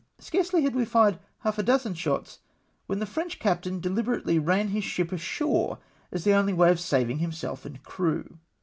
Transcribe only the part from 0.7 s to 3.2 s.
we fired half a dozen shots, when the